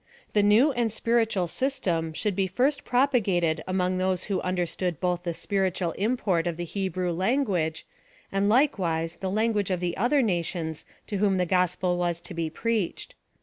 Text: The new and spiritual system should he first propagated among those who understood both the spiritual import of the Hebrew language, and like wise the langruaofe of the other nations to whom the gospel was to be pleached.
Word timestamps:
The 0.33 0.41
new 0.41 0.71
and 0.71 0.91
spiritual 0.91 1.45
system 1.45 2.11
should 2.13 2.35
he 2.35 2.47
first 2.47 2.83
propagated 2.83 3.63
among 3.67 3.99
those 3.99 4.23
who 4.23 4.41
understood 4.41 4.99
both 4.99 5.21
the 5.21 5.33
spiritual 5.35 5.91
import 5.91 6.47
of 6.47 6.57
the 6.57 6.63
Hebrew 6.65 7.11
language, 7.11 7.85
and 8.31 8.49
like 8.49 8.79
wise 8.79 9.17
the 9.17 9.29
langruaofe 9.29 9.69
of 9.69 9.79
the 9.79 9.95
other 9.97 10.23
nations 10.23 10.87
to 11.05 11.17
whom 11.17 11.37
the 11.37 11.45
gospel 11.45 11.97
was 11.99 12.19
to 12.21 12.33
be 12.33 12.49
pleached. 12.49 13.13